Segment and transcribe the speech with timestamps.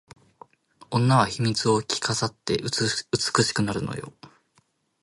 [0.89, 2.69] 女は秘密を着飾って美
[3.43, 4.11] しくなるのよ